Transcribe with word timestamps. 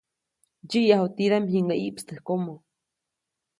Ndsyiʼyaju 0.63 1.07
tidaʼm 1.15 1.45
jiŋäʼ 1.51 1.79
ʼiʼpstäjkomo. 1.81 2.53